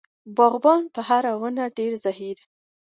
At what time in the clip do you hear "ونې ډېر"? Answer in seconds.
1.41-1.91